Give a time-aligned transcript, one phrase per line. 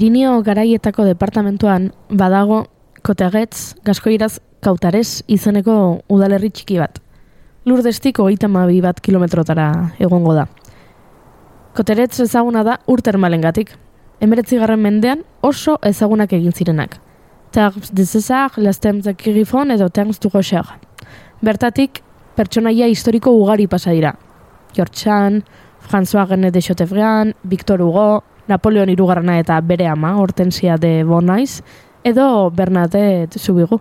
[0.00, 2.62] Pirineo garaietako departamentuan badago
[3.04, 5.74] koteagetz gaskoiraz kautares izeneko
[6.08, 6.96] udalerri txiki bat.
[7.68, 9.66] Lurdestik hogeita mabi bat kilometrotara
[10.00, 10.46] egongo da.
[11.76, 13.74] Koteretz ezaguna da urtermalen gatik.
[14.24, 16.96] Emeretzi garren mendean oso ezagunak egin zirenak.
[17.52, 20.64] Terms de César, las Terms de Kirifon edo Terms du Rocher.
[21.42, 22.00] Bertatik,
[22.40, 24.16] pertsonaia historiko ugari pasa dira.
[24.72, 25.44] George Sand,
[25.78, 31.62] François René de Chateaubriand, Victor Hugo, Napoleon irugarrena eta bere ama, Hortensia de Bonais,
[32.04, 33.80] edo Bernadette Zubigu.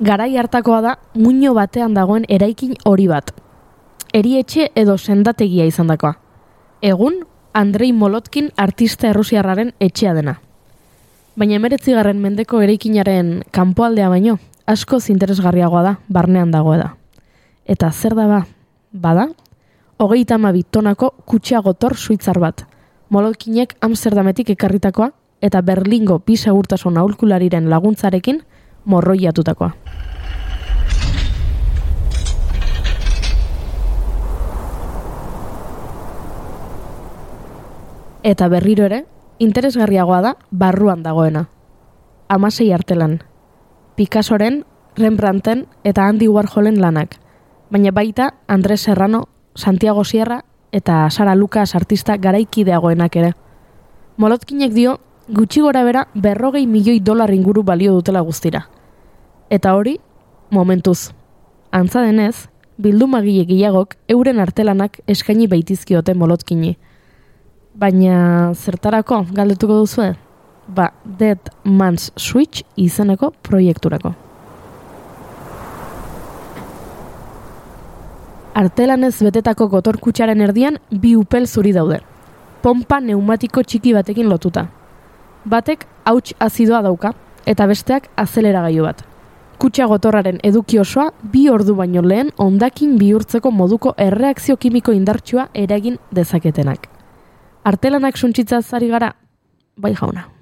[0.00, 3.32] Garai hartakoa da muino batean dagoen eraikin hori bat.
[4.12, 6.18] Erietxe edo sendategia izan dakoa.
[6.82, 7.22] Egun,
[7.56, 10.36] Andrei Molotkin artista errusiarraren etxea dena.
[11.36, 16.95] Baina emeretzigarren mendeko eraikinaren kanpoaldea baino, asko interesgarriagoa da, barnean dagoa da.
[17.66, 18.46] Eta zer da ba?
[18.92, 19.26] Bada?
[19.98, 22.62] Hogeita ama bitonako kutsia gotor suitzar bat.
[23.10, 25.10] Molotkinek Amsterdametik ekarritakoa
[25.42, 28.40] eta Berlingo bi segurtasun aholkulariren laguntzarekin
[28.84, 29.72] morroiatutakoa.
[38.22, 39.04] Eta berriro ere,
[39.38, 41.48] interesgarriagoa da barruan dagoena.
[42.28, 43.20] Amasei artelan.
[43.96, 44.64] Picassoren,
[44.96, 47.25] Rembrandten eta Andy Warholen lanak.
[47.68, 53.32] Baina baita Andres Serrano, Santiago Sierra eta Sara Lucas artista garaikideagoenak ere.
[54.16, 58.68] Molotkinek dio, gutxi gora bera berrogei milioi dolar inguru balio dutela guztira.
[59.50, 59.98] Eta hori,
[60.50, 61.10] momentuz.
[61.72, 66.76] Antza denez, bildumagile gehiagok euren artelanak eskaini baitizkiote molotkini.
[67.74, 70.14] Baina zertarako galdetuko duzue?
[70.68, 74.14] Ba, Dead Man's Switch izeneko proiekturako.
[78.56, 81.98] Artelanez betetako gotorkutsaren erdian bi upel zuri daude.
[82.64, 84.62] Pompa neumatiko txiki batekin lotuta.
[85.44, 87.10] Batek hauts azidoa dauka
[87.44, 89.02] eta besteak azeleragailu bat.
[89.60, 95.98] Kutsa gotorraren eduki osoa bi ordu baino lehen ondakin bihurtzeko moduko erreakzio kimiko indartsua eragin
[96.12, 96.88] dezaketenak.
[97.64, 99.12] Artelanak suntzitza zari gara,
[99.76, 100.35] bai jauna.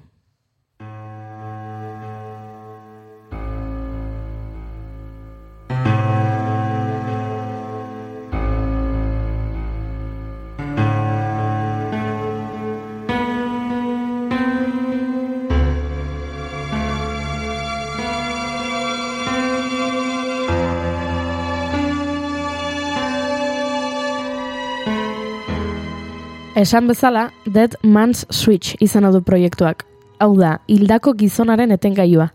[26.55, 29.83] Esan bezala, Dead Man's Switch izan du proiektuak.
[30.23, 32.29] Hau da, hildako gizonaren etengailua.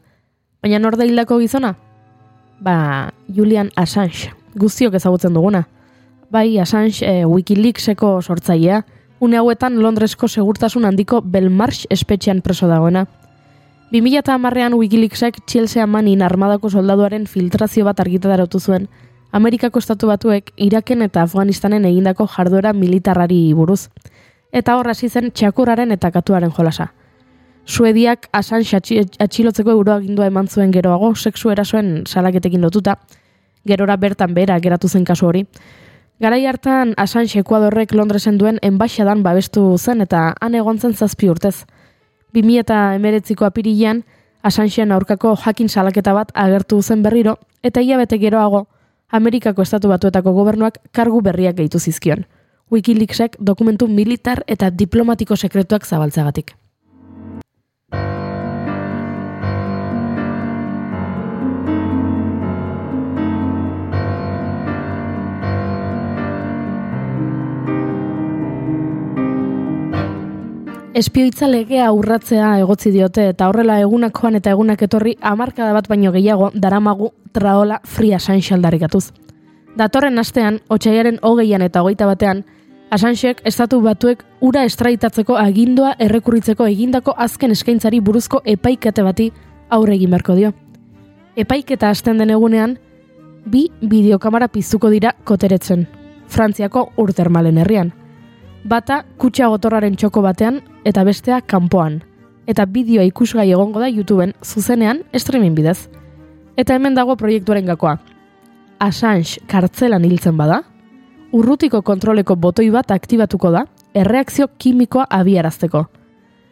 [0.60, 1.70] Baina nor da hildako gizona?
[2.60, 4.28] Ba, Julian Assange,
[4.60, 5.62] guztiok ezagutzen duguna.
[6.28, 8.82] Bai, Assange e, Wikileakseko sortzailea,
[9.24, 13.06] une hauetan Londresko segurtasun handiko Belmarsh espetxean preso dagoena.
[13.90, 18.90] 2008an Wikileaksek Chelsea Manin armadako soldaduaren filtrazio bat argitadaratu zuen,
[19.32, 23.88] Amerikako estatu batuek Iraken eta Afganistanen egindako jarduera militarrari buruz.
[24.50, 26.88] Eta hor hasi zen txakurraren eta katuaren jolasa.
[27.64, 32.96] Suediak asan atxilotzeko euroagindua eman zuen geroago, sexu erasoen salaketekin lotuta,
[33.64, 35.44] gerora bertan bera geratu zen kasu hori.
[36.20, 41.66] Garai hartan asan Ekuadorrek Londresen duen enbaixadan babestu zen eta han egon zen zazpi urtez.
[42.34, 44.04] 2000 eta emeretziko apirilean,
[44.42, 48.66] Asanxen aurkako jakin salaketa bat agertu zen berriro, eta ia bete geroago,
[49.10, 52.24] Amerikako estatu batuetako gobernuak kargu berriak gehitu zizkion.
[52.70, 56.54] Wikileaksek dokumentu militar eta diplomatiko sekretuak zabaltzagatik.
[70.90, 76.10] Espioitza legea urratzea egotzi diote eta horrela egunak joan eta egunak etorri hamarkada bat baino
[76.10, 79.12] gehiago daramagu traola fria sanxaldarikatuz.
[79.78, 82.42] Datorren astean, otxaiaren hogeian eta hogeita batean,
[82.90, 89.28] Asanxek estatu batuek ura estraitatzeko agindua errekurritzeko egindako azken eskaintzari buruzko epaikete bati
[89.70, 90.50] aurre egin beharko dio.
[91.36, 92.74] Epaiketa hasten den egunean,
[93.46, 95.86] bi bideokamara piztuko dira koteretzen,
[96.26, 97.94] Frantziako urtermalen herrian
[98.64, 102.00] bata kutsa gotorraren txoko batean eta bestea kanpoan.
[102.46, 105.88] Eta bideoa ikusgai egongo da YouTubeen zuzenean streaming bidez.
[106.56, 107.98] Eta hemen dago proiektuaren gakoa.
[108.80, 110.62] Assange kartzelan hiltzen bada,
[111.32, 113.64] urrutiko kontroleko botoi bat aktibatuko da,
[113.94, 115.84] erreakzio kimikoa abiarazteko.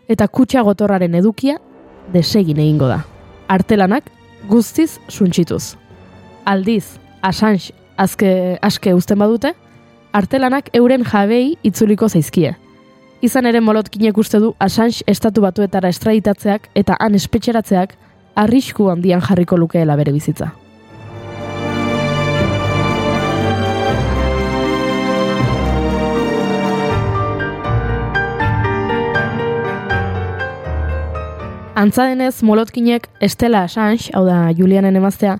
[0.09, 1.59] Eta kutsa gotorraren edukia
[2.13, 3.03] desegin egingo da.
[3.49, 4.11] Artelanak
[4.49, 5.77] guztiz suntsituz.
[6.45, 9.53] Aldiz, Assange azke aske uzten badute,
[10.13, 12.55] artelanak euren jabei itzuliko zaizkie.
[13.23, 17.97] Izan ere molotkinek uste du Assange estatu batuetara estraditatzeak eta han espetxeratzeak
[18.39, 20.53] arrisku handian jarriko lukeela bere bizitza.
[31.79, 35.37] Antza denez, molotkinek Estela Assange, hau da Julianen emaztea,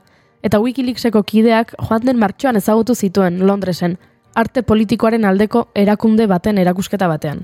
[0.47, 3.97] eta Wikileakseko kideak joan den martxoan ezagutu zituen Londresen,
[4.39, 7.41] arte politikoaren aldeko erakunde baten erakusketa batean.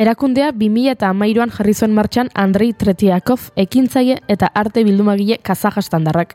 [0.00, 1.12] Erakundea 2000 eta
[1.56, 6.34] jarri zuen martxan Andrei Tretiakov ekintzaile eta arte bildumagile kazajastandarrak.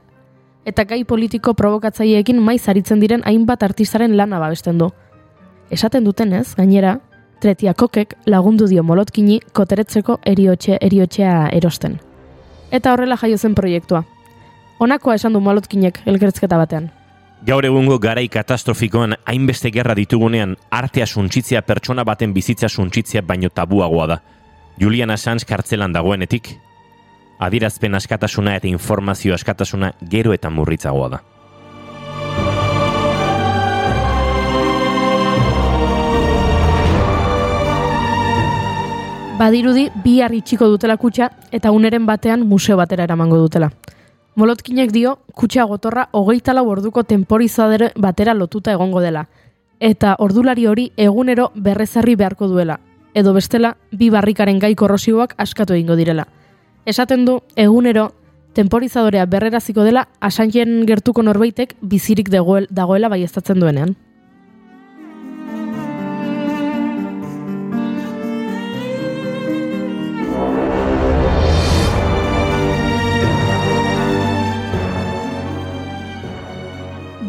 [0.65, 4.91] Eta gai politiko provokatzaileekin maiz aritzen diren hainbat artistaren lana babesten du.
[5.69, 6.99] Esaten dutenez, gainera,
[7.41, 11.99] Tretiakokek lagundu dio molotkini koteretzeko eriotxe eriotxea erosten.
[12.71, 14.05] Eta horrela jaio zen proiektua.
[14.79, 16.91] Honakoa esan du molotkinek elgertzketa batean.
[17.45, 24.07] Gaur egungo garai katastrofikoan hainbeste gerra ditugunean artea suntsitzea pertsona baten bizitza suntsitzea baino tabuagoa
[24.09, 24.17] da.
[24.81, 26.49] Julian Assange kartzelan dagoenetik,
[27.37, 31.21] adirazpen askatasuna eta informazio askatasuna gero eta murritzagoa da.
[39.37, 43.69] Badirudi bi itxiko dutela kutxa eta uneren batean museo batera eramango dutela.
[44.35, 49.29] Molotkinek dio kutxa gotorra hogeita lau orduko temporizadere batera lotuta egongo dela.
[49.79, 52.79] Eta ordulari hori egunero berrezarri beharko duela.
[53.15, 56.27] Edo bestela bi barrikaren gai korrosioak askatu egingo direla.
[56.85, 58.09] Esaten du egunero
[58.53, 63.95] temporizadorea berreraziko dela asanjen gertuko norbaitek bizirik dagoela bai duenean.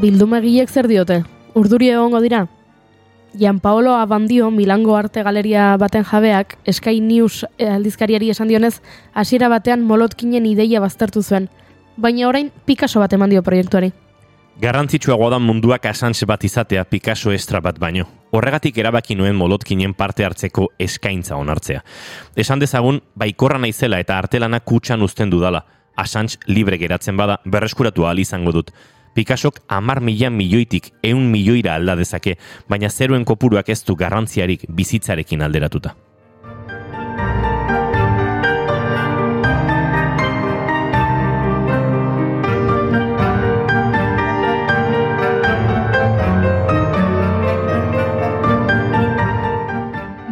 [0.06, 1.16] Bildumegilek zer diote?
[1.58, 2.44] Urduri egongo dira?
[3.34, 8.76] Jan Paolo Abandio, Milango Arte Galeria baten jabeak, Sky News aldizkariari esan dionez,
[9.14, 11.50] hasiera batean molotkinen ideia baztertu zuen,
[11.96, 13.90] baina orain Picasso bat eman dio proiektuari.
[14.62, 18.06] Garrantzitsua da munduak asantze bat izatea Picasso estra bat baino.
[18.30, 21.82] Horregatik erabaki nuen molotkinen parte hartzeko eskaintza onartzea.
[22.36, 25.64] Esan dezagun, baikorra naizela eta artelana kutsan uzten dudala.
[25.96, 28.70] Asantz libre geratzen bada, berreskuratu ahal izango dut.
[29.16, 32.34] Picassok amar mila milioitik eun milioira alda dezake,
[32.68, 35.94] baina zeruen kopuruak ez du garrantziarik bizitzarekin alderatuta.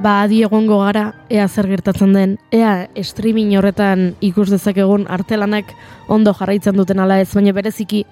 [0.05, 5.73] Ba, adi egongo gara, ea zer gertatzen den, ea streaming horretan ikus dezakegun artelanak
[6.13, 8.03] ondo jarraitzen duten ala ez, baina bereziki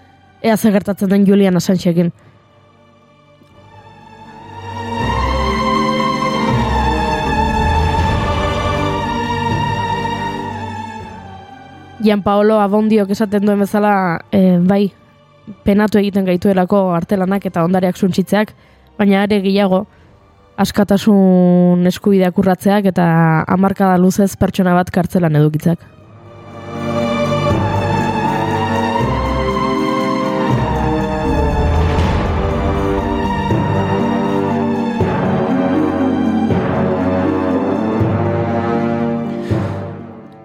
[0.42, 2.12] ea ze gertatzen den Julian Assangeekin.
[12.02, 14.90] Gian Paolo Abondiok esaten duen bezala, e, bai,
[15.62, 18.50] penatu egiten gaituelako artelanak eta ondariak suntsitzeak,
[18.98, 19.84] baina ere gehiago,
[20.58, 23.06] askatasun eskubideak urratzeak eta
[23.46, 26.01] hamarkada luzez pertsona bat kartzelan edukitzak.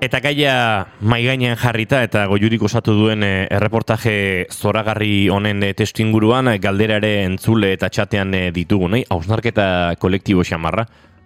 [0.07, 5.99] Eta gaia mai gainean jarrita eta goiurik osatu duen e, erreportaje zoragarri honen e, testu
[5.99, 9.03] inguruan eh, galdera ere entzule eta txatean ditugu, nahi?
[9.11, 10.85] Hausnarketa kolektibo xamarra.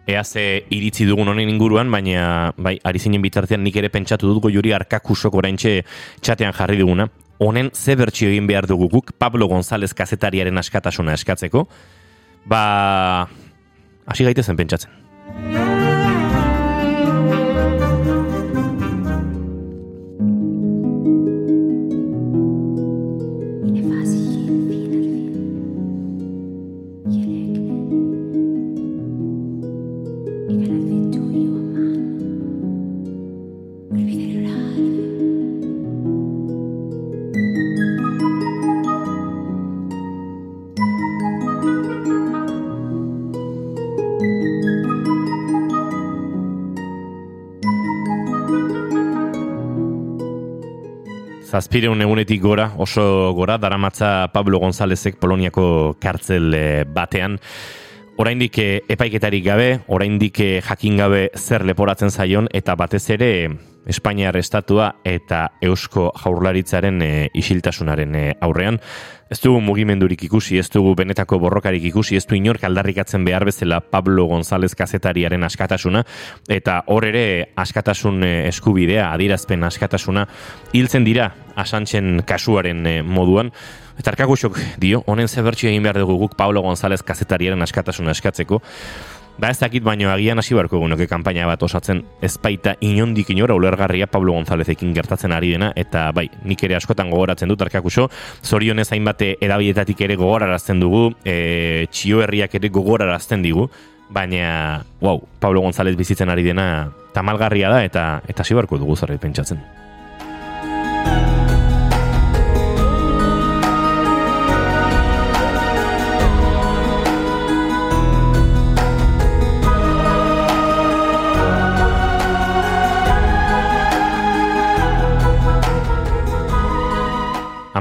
[0.10, 4.42] Ea ze iritzi dugun honen inguruan, baina bai, ari zinen bitartean nik ere pentsatu dut
[4.48, 5.78] goiuri arkakusok oraintxe
[6.26, 7.06] txatean jarri duguna.
[7.38, 11.68] Honen ze bertxio egin behar dugu guk Pablo González kazetariaren askatasuna eskatzeko.
[12.50, 13.28] Ba,
[14.10, 15.61] hasi gaitezen pentsatzen.
[51.52, 57.36] Zazpireun egunetik gora, oso gora, daramatza Pablo Gonzálezek Poloniako kartzel eh, batean.
[58.16, 63.32] Oraindik eh, epaiketarik gabe, oraindik eh, jakin gabe zer leporatzen zaion, eta batez ere
[63.86, 68.78] Espainiar estatua eta Eusko Jaurlaritzaren e, isiltasunaren e, aurrean.
[69.32, 73.80] Ez dugu mugimendurik ikusi, ez dugu benetako borrokarik ikusi, ez du inork aldarrikatzen behar bezala
[73.82, 76.04] Pablo González kazetariaren askatasuna,
[76.52, 80.28] eta hor ere askatasun e, eskubidea, adirazpen askatasuna,
[80.74, 83.52] hiltzen dira asantzen kasuaren moduan,
[84.02, 88.62] Eta arkagusok dio, honen zebertxio egin behar dugu guk Pablo González kazetariaren askatasuna eskatzeko,
[89.42, 94.06] Ba ez dakit baino agian hasi barko egunoke kanpaina bat osatzen ezpaita inondik inora ulergarria
[94.06, 98.06] Pablo Gonzalezekin gertatzen ari dena eta bai, nik ere askotan gogoratzen dut arkakuso,
[98.46, 103.66] zorionez hainbate edabietatik ere gogorarazten dugu, e, txio herriak ere gogorarazten digu,
[104.14, 109.18] baina, wow, Pablo González bizitzen ari dena tamalgarria da eta eta hasi barko dugu zarri
[109.18, 109.81] pentsatzen.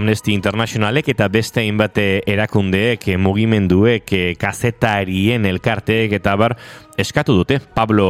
[0.01, 4.09] Amnesty Internationalek eta beste hainbat erakundeek, mugimenduek,
[4.41, 6.55] kazetarien elkarteek eta bar
[7.01, 7.59] eskatu dute.
[7.77, 8.07] Pablo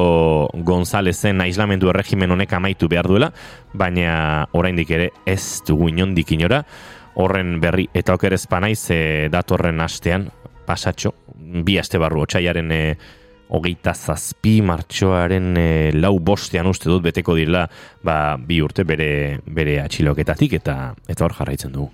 [0.54, 3.32] Gonzalezen aislamendu erregimen honek amaitu behar duela,
[3.74, 6.62] baina oraindik ere ez dugu inondik inora,
[7.18, 8.86] horren berri eta oker ezpanaiz
[9.34, 10.28] datorren astean,
[10.70, 11.16] pasatxo,
[11.66, 12.84] bi aste barru otxaiaren e,
[13.50, 17.66] hogeita zazpi martxoaren e, lau bostean uste dut beteko direla
[18.06, 20.76] ba, bi urte bere, bere atxiloketatik eta
[21.08, 21.90] eta hor jarraitzen dugu.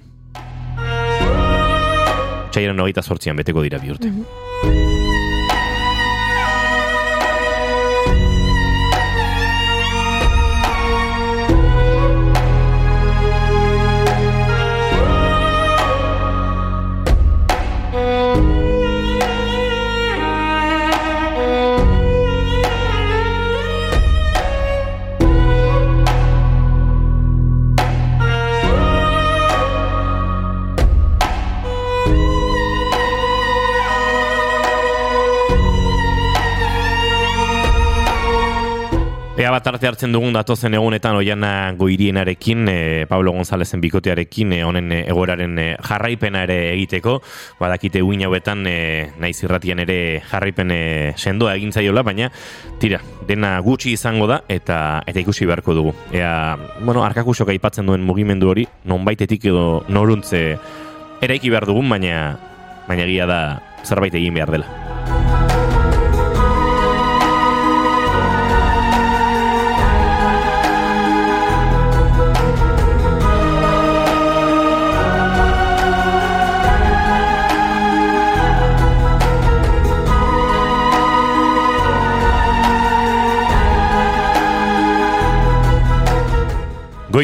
[2.52, 4.12] Txaiaren hogeita sortzian beteko dira bi urte.
[4.12, 4.86] Mhm.
[4.86, 4.95] Ea
[39.66, 45.00] bat arte hartzen dugun datozen egunetan oiana goirienarekin, e, Pablo Gonzalezen bikotearekin, e, honen e,
[45.10, 47.16] egoraren e, jarraipena ere egiteko,
[47.58, 48.76] badakite uin hauetan e,
[49.18, 49.98] naiz irratian ere
[50.30, 50.80] jarraipen e,
[51.18, 52.30] sendoa egin zaiola, baina
[52.78, 55.94] tira, dena gutxi izango da eta eta ikusi beharko dugu.
[56.14, 60.46] Ea, bueno, arkakusok aipatzen duen mugimendu hori, nonbaitetik edo noruntze
[61.26, 62.36] eraiki behar dugun, baina
[62.86, 63.40] baina egia da
[63.82, 64.85] zerbait egin behar dela.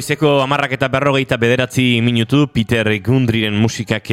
[0.02, 4.10] Goizeko amarrak eta berrogeita bederatzi minutu, Peter Gundriren musikak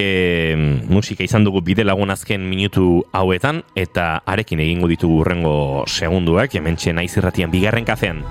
[0.85, 5.57] musika izan dugu bide lagun azken minutu hauetan, eta arekin egingo ditugu urrengo
[5.89, 8.21] segunduak, hemen txena izirratian bigarren kafean.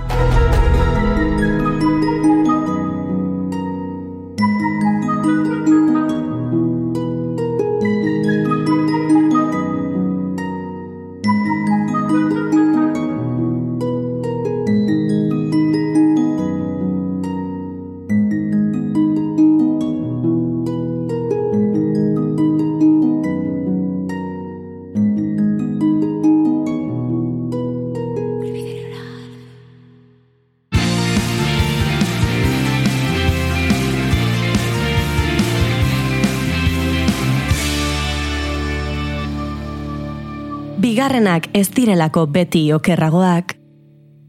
[41.19, 43.57] Bigarrenak ez direlako beti okerragoak,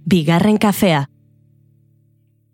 [0.10, 1.09] bigarren kafea.